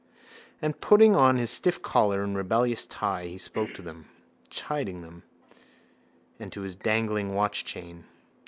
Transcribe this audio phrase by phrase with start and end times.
[0.63, 4.07] And putting on his stiff collar and rebellious tie he spoke to them,
[4.49, 5.21] chiding them,
[6.39, 8.05] and to his dangling watchchain.